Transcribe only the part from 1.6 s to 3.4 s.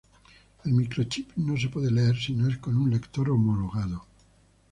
puede leer si no es con un lector